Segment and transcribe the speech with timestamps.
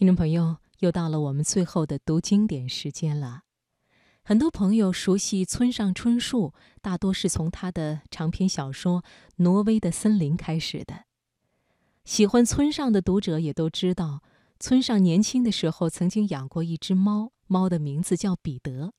[0.00, 3.42] 听众朋友，又到了我们最后的读经典时间了。
[4.22, 9.02] 很多朋友熟悉村上春树，大多是从他的长篇小说
[9.36, 11.04] 《挪威的森林》开始的。
[12.06, 14.22] 喜欢村上的读者也都知道，
[14.58, 18.94] 村上年轻的时候曾经养过一只猫，猫的名字叫彼得。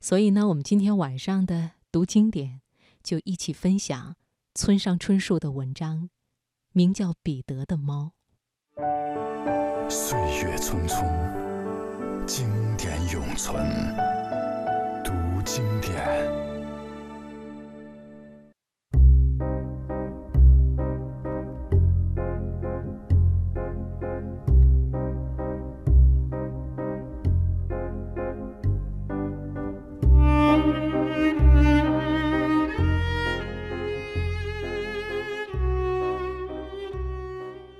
[0.00, 2.62] 所以呢，我们今天晚上的读经典，
[3.02, 4.16] 就一起分享
[4.54, 6.08] 村上春树的文章，
[6.72, 8.12] 名叫《彼得的猫》。
[9.96, 11.06] 岁月匆匆，
[12.26, 13.64] 经典永存。
[15.04, 15.12] 读
[15.44, 15.94] 经典。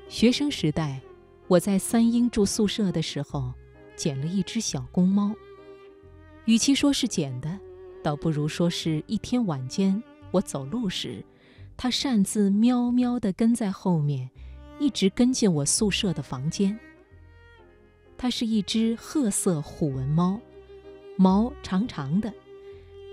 [0.09, 1.01] 学生时代。
[1.47, 3.53] 我在三英住宿舍的时候，
[3.97, 5.35] 捡了一只小公猫。
[6.47, 7.59] 与其说是捡的，
[8.03, 11.25] 倒不如说是一天晚间我走路时，
[11.77, 14.31] 它擅自喵喵地跟在后面，
[14.79, 16.79] 一直跟进我宿舍的房间。
[18.17, 20.41] 它是一只褐色虎纹猫，
[21.17, 22.33] 毛长长的，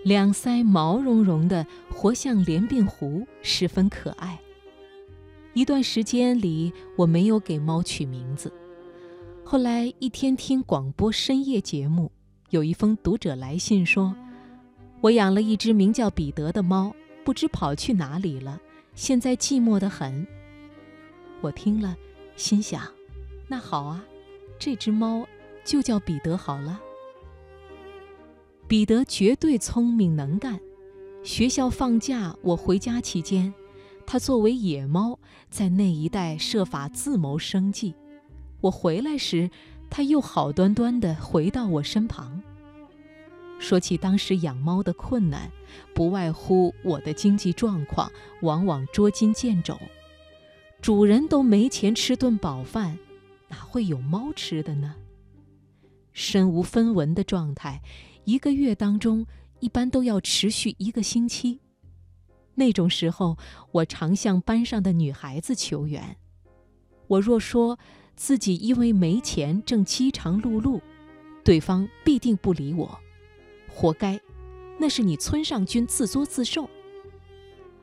[0.05, 4.39] 两腮毛茸茸的，活像连鬓狐，十分可爱。
[5.53, 8.51] 一段时间里，我没有给猫取名字。
[9.43, 12.09] 后来一天听广播深夜节目，
[12.51, 14.15] 有一封读者来信说
[15.01, 18.61] ：“我养了一只名叫彼得的猫，不知跑去哪里了，
[18.95, 20.25] 现在寂寞得很。”
[21.41, 21.97] 我听了，
[22.37, 22.83] 心想
[23.49, 24.05] ：“那好啊，
[24.57, 25.27] 这只猫
[25.65, 26.79] 就叫彼得好了。”
[28.69, 30.57] 彼得绝对聪明能干。
[31.23, 33.53] 学校放假，我回家期间。
[34.05, 35.17] 它作为野猫，
[35.49, 37.93] 在那一带设法自谋生计。
[38.59, 39.49] 我回来时，
[39.89, 42.41] 它又好端端地回到我身旁。
[43.59, 45.51] 说起当时养猫的困难，
[45.93, 48.11] 不外乎我的经济状况
[48.41, 49.77] 往往捉襟见肘，
[50.81, 52.97] 主人都没钱吃顿饱饭，
[53.49, 54.95] 哪会有猫吃的呢？
[56.11, 57.81] 身无分文的状态，
[58.25, 59.25] 一个月当中
[59.59, 61.59] 一般都要持续一个星期。
[62.61, 63.39] 那种时候，
[63.71, 66.15] 我常向班上的女孩子求援。
[67.07, 67.79] 我若说
[68.15, 70.79] 自己因为没钱正饥肠辘辘，
[71.43, 72.99] 对方必定不理我，
[73.67, 74.21] 活该，
[74.77, 76.69] 那是你村上君自作自受。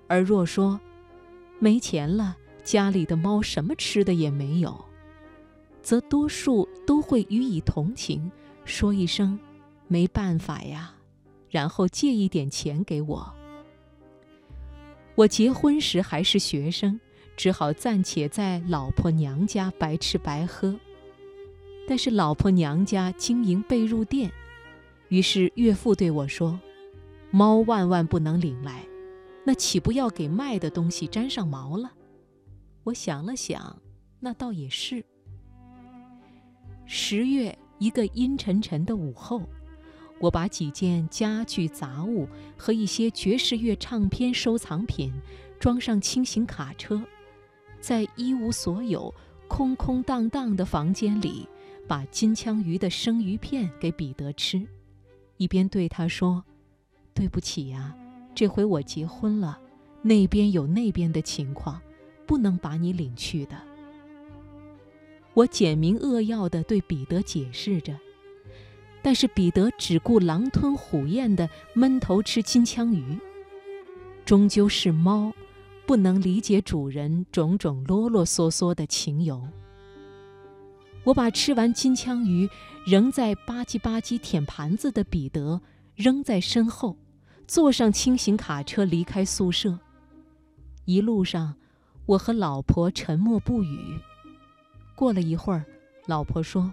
[0.07, 0.79] 而若说
[1.59, 4.85] 没钱了，家里的猫什么吃的也没有，
[5.83, 8.31] 则多数都会予以同情，
[8.65, 9.37] 说一声
[9.89, 10.95] 没办法呀，
[11.51, 13.35] 然后借一点钱给我。
[15.19, 17.01] 我结婚时还是学生，
[17.37, 20.79] 只好暂且在老婆娘家白吃白喝。
[21.89, 24.31] 但是老婆娘家经营被褥店，
[25.09, 26.61] 于是岳父对我说
[27.33, 28.87] ：“猫万万不能领来，
[29.45, 31.91] 那岂不要给卖的东西沾上毛了？”
[32.87, 33.77] 我想了想，
[34.21, 35.05] 那倒也是。
[36.87, 39.43] 十月一个阴沉沉的午后。
[40.21, 45.13] 我把几件家具杂物和一些爵士乐唱片收藏品
[45.61, 47.03] 装上轻型卡车，
[47.81, 49.15] 在一无所有、
[49.47, 51.49] 空空荡荡的房间里，
[51.87, 54.67] 把金枪鱼的生鱼片给彼得吃，
[55.37, 56.45] 一边对他说
[57.15, 57.97] ：“对不起呀，
[58.35, 59.59] 这回我结婚了，
[60.03, 61.81] 那边有那边的情况，
[62.27, 63.57] 不能把你领去的。”
[65.35, 67.97] 我简明扼要地对彼得解释着。
[69.09, 73.19] 但是彼得只顾狼吞虎咽地闷头吃金枪鱼，
[74.23, 75.33] 终究是猫，
[75.87, 79.49] 不能理解主人种种啰啰嗦嗦的情由。
[81.05, 82.51] 我把吃完金枪鱼
[82.85, 85.63] 仍在吧唧吧唧舔盘子的彼得
[85.97, 86.95] 扔在身后，
[87.47, 89.79] 坐上轻型卡车离开宿舍。
[90.85, 91.55] 一路上，
[92.05, 93.99] 我和老婆沉默不语。
[94.95, 95.65] 过了一会儿，
[96.05, 96.71] 老婆说：“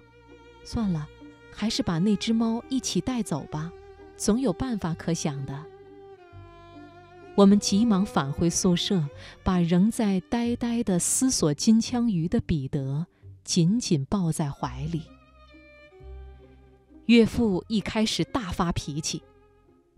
[0.66, 1.08] 算了。”
[1.55, 3.72] 还是把那只猫一起带走吧，
[4.17, 5.63] 总有办法可想的。
[7.35, 9.03] 我们急忙返回宿舍，
[9.43, 13.07] 把仍在呆呆地思索金枪鱼的彼得
[13.43, 15.03] 紧紧抱在怀里。
[17.05, 19.22] 岳父一开始大发脾气：“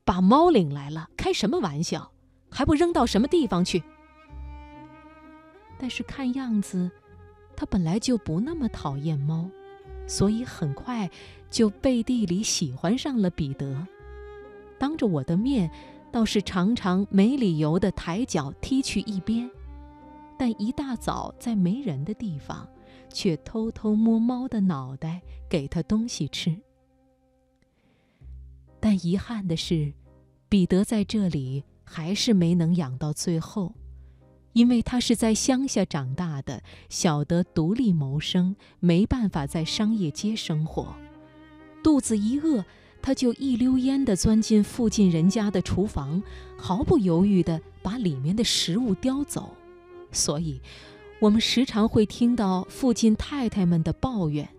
[0.04, 2.12] 把猫领来了，开什么玩笑？
[2.50, 3.83] 还不扔到什么地方去？”
[5.80, 6.89] 但是看样子，
[7.56, 9.50] 他本来就不那么讨厌猫。
[10.07, 11.09] 所以很快
[11.51, 13.86] 就背地里喜欢上了彼得，
[14.80, 15.69] 当着我的面
[16.12, 19.50] 倒是常常没理由的抬脚踢去一边，
[20.39, 22.68] 但一大早在没人的地方，
[23.13, 26.56] 却偷偷摸猫的脑袋，给它东西吃。
[28.80, 29.94] 但遗憾的是，
[30.48, 33.74] 彼得在这里还是没能养到最后，
[34.57, 40.95] 因为他是在乡下长大的，晓得独立谋生，没办法在商业街生活。
[41.83, 42.65] 肚子一饿，
[43.00, 46.24] 他就一溜烟地钻进附近人家的厨房，
[46.57, 49.56] 毫不犹豫地把里面的食物叼走。
[50.12, 50.59] 所以，
[51.19, 54.50] 我们时常会听到附近太太们的抱怨：“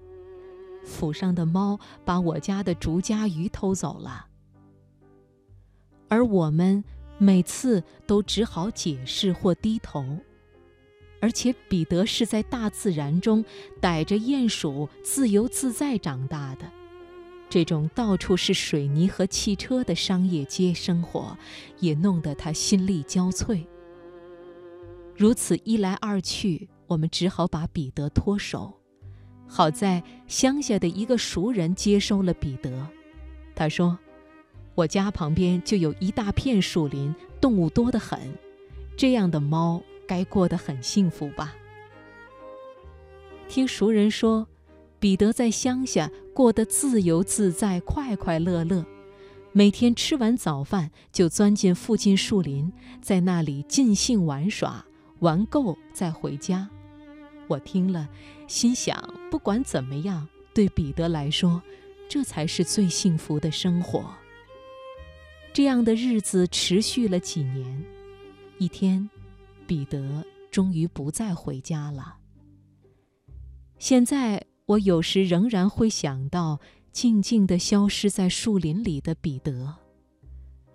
[0.86, 4.28] 府上的猫把我家的竹夹鱼偷走了。”
[6.08, 6.84] 而我们
[7.18, 10.18] 每次都只好解释或低头。
[11.20, 13.44] 而且，彼得是在大自然中
[13.80, 16.70] 逮着鼹鼠自由自在长大的。
[17.50, 21.36] 这种到处是水泥和汽车的商业街生活，
[21.80, 23.64] 也弄得他心力交瘁。
[25.16, 28.72] 如此一来二去，我们只好把彼得脱手。
[29.48, 32.86] 好在乡下的一个熟人接收了彼得，
[33.56, 33.98] 他说
[34.78, 38.38] ：“我家旁边就有一大片树林，动物多得很，
[38.96, 41.56] 这样的猫该过得很幸福吧？”
[43.50, 44.46] 听熟人说。
[45.00, 48.84] 彼得在乡下过得自由自在、快快乐乐，
[49.52, 54.84] 每天吃完早饭就钻进附近树林，在那里尽兴玩耍，
[55.20, 56.68] 玩够再回家。
[57.46, 58.08] 我听了，
[58.48, 61.62] 心想：不管怎么样，对彼得来说，
[62.08, 64.04] 这才是最幸福的生活。
[65.58, 67.84] 这样的日子持续了几年，
[68.58, 69.10] 一天，
[69.66, 72.18] 彼得终于不再回家了。
[73.76, 74.46] 现在。
[74.66, 76.60] 我有时仍然会想到
[76.92, 79.74] 静静地消失在树林里的彼得，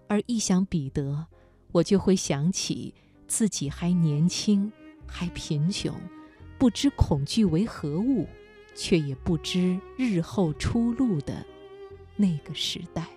[0.08, 1.28] 而一想彼得，
[1.72, 2.94] 我就会想起
[3.26, 4.70] 自己还年轻，
[5.06, 5.96] 还贫穷，
[6.58, 8.28] 不知恐惧为何物，
[8.76, 11.46] 却也不知日后出路的
[12.18, 13.08] 那个时代。